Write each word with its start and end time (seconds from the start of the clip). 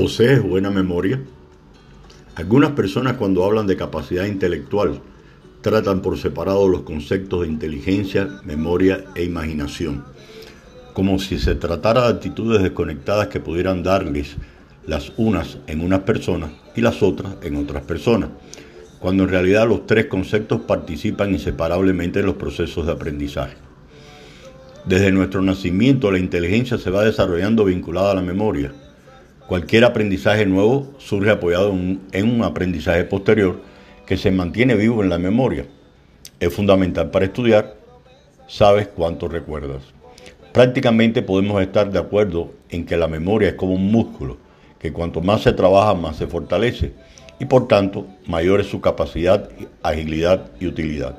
¿Posees 0.00 0.42
buena 0.42 0.70
memoria? 0.70 1.20
Algunas 2.34 2.70
personas 2.70 3.18
cuando 3.18 3.44
hablan 3.44 3.66
de 3.66 3.76
capacidad 3.76 4.24
intelectual 4.24 5.02
tratan 5.60 6.00
por 6.00 6.16
separado 6.16 6.68
los 6.68 6.84
conceptos 6.84 7.42
de 7.42 7.48
inteligencia, 7.48 8.40
memoria 8.42 9.04
e 9.14 9.24
imaginación, 9.24 10.06
como 10.94 11.18
si 11.18 11.38
se 11.38 11.54
tratara 11.54 12.04
de 12.04 12.14
actitudes 12.14 12.62
desconectadas 12.62 13.28
que 13.28 13.40
pudieran 13.40 13.82
darles 13.82 14.36
las 14.86 15.12
unas 15.18 15.58
en 15.66 15.82
unas 15.82 16.00
personas 16.00 16.52
y 16.74 16.80
las 16.80 17.02
otras 17.02 17.34
en 17.42 17.56
otras 17.56 17.82
personas, 17.82 18.30
cuando 19.00 19.24
en 19.24 19.28
realidad 19.28 19.68
los 19.68 19.86
tres 19.86 20.06
conceptos 20.06 20.62
participan 20.62 21.32
inseparablemente 21.32 22.20
en 22.20 22.26
los 22.26 22.36
procesos 22.36 22.86
de 22.86 22.92
aprendizaje. 22.92 23.58
Desde 24.86 25.12
nuestro 25.12 25.42
nacimiento 25.42 26.10
la 26.10 26.18
inteligencia 26.18 26.78
se 26.78 26.88
va 26.88 27.04
desarrollando 27.04 27.66
vinculada 27.66 28.12
a 28.12 28.14
la 28.14 28.22
memoria. 28.22 28.72
Cualquier 29.50 29.82
aprendizaje 29.84 30.46
nuevo 30.46 30.94
surge 30.98 31.28
apoyado 31.28 31.70
en 31.72 32.30
un 32.30 32.44
aprendizaje 32.44 33.02
posterior 33.02 33.60
que 34.06 34.16
se 34.16 34.30
mantiene 34.30 34.76
vivo 34.76 35.02
en 35.02 35.08
la 35.08 35.18
memoria. 35.18 35.66
Es 36.38 36.54
fundamental 36.54 37.10
para 37.10 37.24
estudiar, 37.24 37.74
sabes 38.46 38.86
cuánto 38.86 39.26
recuerdas. 39.26 39.82
Prácticamente 40.52 41.20
podemos 41.20 41.60
estar 41.60 41.90
de 41.90 41.98
acuerdo 41.98 42.52
en 42.68 42.86
que 42.86 42.96
la 42.96 43.08
memoria 43.08 43.48
es 43.48 43.54
como 43.54 43.72
un 43.72 43.90
músculo, 43.90 44.36
que 44.78 44.92
cuanto 44.92 45.20
más 45.20 45.42
se 45.42 45.52
trabaja, 45.52 45.94
más 45.94 46.18
se 46.18 46.28
fortalece, 46.28 46.92
y 47.40 47.44
por 47.46 47.66
tanto, 47.66 48.06
mayor 48.28 48.60
es 48.60 48.68
su 48.68 48.80
capacidad, 48.80 49.48
agilidad 49.82 50.52
y 50.60 50.68
utilidad. 50.68 51.18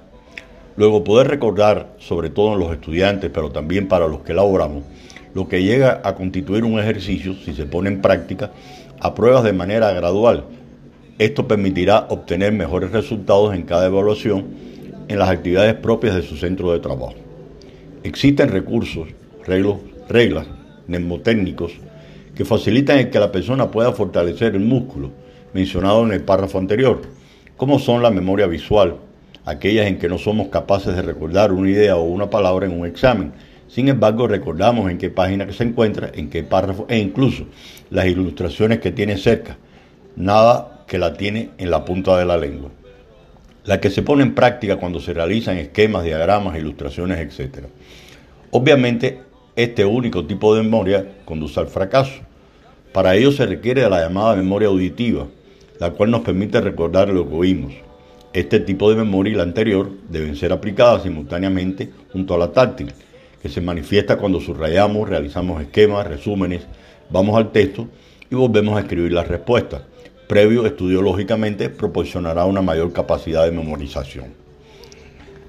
Luego, 0.77 1.03
poder 1.03 1.27
recordar, 1.27 1.95
sobre 1.99 2.30
todo 2.30 2.53
en 2.53 2.59
los 2.59 2.71
estudiantes, 2.71 3.29
pero 3.34 3.52
también 3.52 3.88
para 3.88 4.07
los 4.07 4.21
que 4.21 4.31
elaboramos, 4.31 4.84
lo 5.34 5.48
que 5.48 5.63
llega 5.63 6.01
a 6.04 6.15
constituir 6.15 6.63
un 6.63 6.79
ejercicio, 6.79 7.35
si 7.35 7.54
se 7.54 7.65
pone 7.65 7.90
en 7.90 8.01
práctica, 8.01 8.51
a 8.99 9.13
pruebas 9.13 9.43
de 9.43 9.54
manera 9.54 9.91
gradual. 9.91 10.45
Esto 11.20 11.48
permitirá 11.48 12.07
obtener 12.10 12.54
mejores 12.54 12.91
resultados 12.91 13.54
en 13.54 13.63
cada 13.63 13.87
evaluación 13.87 14.45
en 15.07 15.20
las 15.20 15.29
actividades 15.29 15.73
propias 15.76 16.15
de 16.15 16.21
su 16.21 16.37
centro 16.37 16.71
de 16.71 16.79
trabajo. 16.79 17.15
Existen 18.04 18.49
recursos, 18.49 19.10
reglos, 19.45 19.77
reglas, 20.07 20.48
mnemotécnicos, 20.88 21.73
que 22.35 22.45
facilitan 22.45 22.98
el 22.98 23.10
que 23.10 23.20
la 23.20 23.32
persona 23.32 23.70
pueda 23.70 23.91
fortalecer 23.91 24.55
el 24.55 24.62
músculo 24.62 25.12
mencionado 25.54 26.04
en 26.05 26.13
el 26.13 26.23
párrafo 26.23 26.57
anterior, 26.57 27.01
como 27.57 27.77
son 27.77 28.01
la 28.01 28.10
memoria 28.10 28.48
visual, 28.48 28.95
aquellas 29.45 29.87
en 29.87 29.97
que 29.97 30.09
no 30.09 30.17
somos 30.17 30.47
capaces 30.49 30.95
de 30.95 31.01
recordar 31.01 31.51
una 31.51 31.70
idea 31.70 31.97
o 31.97 32.03
una 32.03 32.29
palabra 32.29 32.65
en 32.65 32.79
un 32.79 32.85
examen. 32.85 33.34
Sin 33.67 33.87
embargo, 33.87 34.27
recordamos 34.27 34.91
en 34.91 34.98
qué 34.98 35.09
página 35.09 35.51
se 35.51 35.63
encuentra, 35.63 36.11
en 36.13 36.29
qué 36.29 36.43
párrafo 36.43 36.85
e 36.89 36.98
incluso 36.98 37.45
las 37.89 38.05
ilustraciones 38.05 38.79
que 38.79 38.91
tiene 38.91 39.17
cerca. 39.17 39.57
Nada 40.15 40.83
que 40.87 40.98
la 40.98 41.13
tiene 41.13 41.51
en 41.57 41.71
la 41.71 41.85
punta 41.85 42.17
de 42.17 42.25
la 42.25 42.37
lengua. 42.37 42.70
La 43.63 43.79
que 43.79 43.89
se 43.89 44.01
pone 44.01 44.23
en 44.23 44.35
práctica 44.35 44.77
cuando 44.77 44.99
se 44.99 45.13
realizan 45.13 45.57
esquemas, 45.57 46.03
diagramas, 46.03 46.57
ilustraciones, 46.57 47.20
etc. 47.20 47.65
Obviamente, 48.51 49.21
este 49.55 49.85
único 49.85 50.26
tipo 50.26 50.53
de 50.55 50.63
memoria 50.63 51.05
conduce 51.23 51.59
al 51.59 51.67
fracaso. 51.67 52.21
Para 52.91 53.15
ello 53.15 53.31
se 53.31 53.45
requiere 53.45 53.83
de 53.83 53.89
la 53.89 54.01
llamada 54.01 54.35
memoria 54.35 54.67
auditiva, 54.67 55.27
la 55.79 55.91
cual 55.91 56.11
nos 56.11 56.21
permite 56.21 56.59
recordar 56.59 57.07
lo 57.09 57.29
que 57.29 57.35
oímos. 57.35 57.90
Este 58.34 58.62
tipo 58.62 58.90
de 58.90 58.96
memoria 58.96 59.34
y 59.34 59.35
la 59.35 59.43
anterior 59.43 59.91
deben 60.10 60.37
ser 60.37 60.54
aplicadas 60.54 61.04
simultáneamente 61.04 61.91
junto 62.13 62.34
a 62.34 62.38
la 62.38 62.54
táctil, 62.54 62.93
que 63.41 63.49
se 63.49 63.60
manifiesta 63.60 64.18
cuando 64.18 64.40
subrayamos, 64.40 65.09
realizamos 65.09 65.62
esquemas, 65.62 66.07
resúmenes, 66.07 66.62
vamos 67.09 67.35
al 67.35 67.51
texto 67.51 67.90
y 68.29 68.35
volvemos 68.35 68.78
a 68.78 68.81
escribir 68.81 69.12
las 69.12 69.28
respuestas. 69.28 69.81
Previo 70.29 70.66
estudio 70.66 71.01
lógicamente 71.01 71.69
proporcionará 71.69 72.45
una 72.45 72.61
mayor 72.61 72.94
capacidad 72.94 73.44
de 73.44 73.51
memorización. 73.51 74.28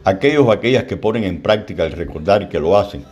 Aquellos 0.02 0.46
o 0.46 0.50
aquellas 0.50 0.82
que 0.84 0.96
ponen 0.96 1.22
en 1.22 1.40
práctica 1.40 1.84
el 1.84 1.92
recordar 1.92 2.48
que 2.48 2.58
lo 2.58 2.76
hacen, 2.76 3.04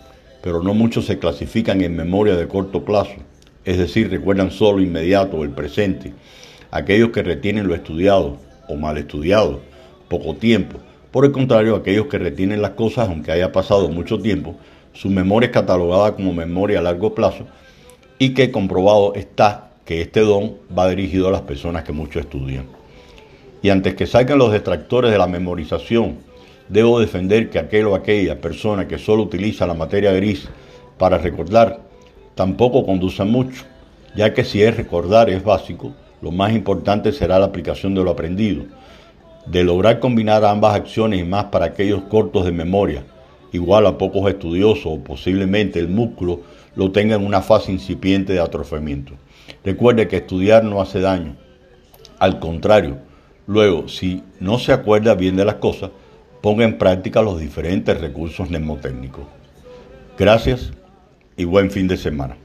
pero 0.43 0.65
no 0.65 0.75
muchos 0.75 1.07
se 1.07 1.21
clasifican 1.21 1.81
en 1.83 1.95
memoria 1.95 2.35
de 2.35 2.49
corto 2.49 2.85
plazo, 2.85 3.15
es 3.65 3.79
decir, 3.79 4.11
recuerdan 4.11 4.51
solo 4.51 4.83
inmediato 4.83 5.45
el 5.45 5.51
presente. 5.51 6.13
Aquellos 6.73 7.11
que 7.11 7.23
retienen 7.23 7.69
lo 7.69 7.77
estudiado, 7.77 8.39
o 8.71 8.77
mal 8.77 8.97
estudiado, 8.99 9.61
poco 10.11 10.35
tiempo. 10.35 10.79
Por 11.13 11.25
el 11.25 11.33
contrario, 11.33 11.77
aquellos 11.77 12.09
que 12.09 12.19
retienen 12.19 12.61
las 12.61 12.73
cosas, 12.73 13.09
aunque 13.09 13.33
haya 13.33 13.53
pasado 13.53 13.89
mucho 13.89 14.21
tiempo, 14.21 14.57
su 14.93 15.09
memoria 15.09 15.47
es 15.47 15.53
catalogada 15.53 16.17
como 16.17 16.35
memoria 16.35 16.81
a 16.81 16.83
largo 16.83 17.15
plazo 17.15 17.47
y 18.19 18.35
que 18.35 18.51
comprobado 18.51 19.15
está 19.15 19.71
que 19.85 20.03
este 20.03 20.21
don 20.21 20.57
va 20.77 20.91
dirigido 20.91 21.29
a 21.29 21.31
las 21.31 21.43
personas 21.43 21.85
que 21.85 21.93
mucho 21.93 22.19
estudian. 22.19 22.67
Y 23.63 23.71
antes 23.71 23.95
que 23.95 24.07
salgan 24.07 24.39
los 24.39 24.53
detractores 24.53 25.13
de 25.13 25.19
la 25.19 25.27
memorización, 25.29 26.19
debo 26.69 26.99
defender 26.99 27.49
que 27.49 27.59
aquel 27.59 27.87
o 27.87 27.95
aquella 27.95 28.41
persona 28.41 28.89
que 28.89 28.99
solo 28.99 29.23
utiliza 29.23 29.67
la 29.67 29.75
materia 29.75 30.13
gris 30.13 30.49
para 30.99 31.19
recordar, 31.19 31.81
tampoco 32.35 32.85
conduce 32.85 33.23
mucho, 33.25 33.65
ya 34.17 34.35
que 34.35 34.45
si 34.45 34.63
es 34.63 34.77
recordar 34.77 35.31
es 35.31 35.43
básico, 35.45 35.93
lo 36.21 36.33
más 36.33 36.53
importante 36.53 37.13
será 37.13 37.39
la 37.39 37.47
aplicación 37.47 37.95
de 37.95 38.05
lo 38.05 38.11
aprendido, 38.11 38.65
de 39.47 39.65
lograr 39.65 40.01
combinar 40.01 40.45
ambas 40.45 40.75
acciones 40.75 41.21
y 41.21 41.25
más 41.25 41.47
para 41.47 41.67
aquellos 41.67 42.03
cortos 42.03 42.45
de 42.45 42.53
memoria, 42.53 43.05
igual 43.53 43.87
a 43.87 43.99
pocos 43.99 44.29
estudiosos 44.31 44.87
o 44.87 45.01
posiblemente 45.01 45.79
el 45.79 45.89
músculo 45.89 46.41
lo 46.77 46.93
tenga 46.93 47.17
en 47.17 47.25
una 47.25 47.43
fase 47.43 47.73
incipiente 47.73 48.33
de 48.33 48.41
atrofiamiento. 48.41 49.15
Recuerde 49.65 50.09
que 50.09 50.19
estudiar 50.19 50.65
no 50.65 50.81
hace 50.81 51.01
daño, 51.01 51.37
al 52.19 52.39
contrario, 52.39 52.99
luego 53.47 53.89
si 53.89 54.23
no 54.39 54.59
se 54.59 54.73
acuerda 54.73 55.15
bien 55.15 55.37
de 55.37 55.45
las 55.45 55.57
cosas, 55.57 55.91
ponga 56.41 56.65
en 56.65 56.79
práctica 56.79 57.23
los 57.23 57.41
diferentes 57.41 58.01
recursos 58.01 58.51
mnemotécnicos. 58.51 59.25
Gracias 60.19 60.71
y 61.37 61.45
buen 61.45 61.71
fin 61.71 61.89
de 61.89 61.97
semana. 61.97 62.37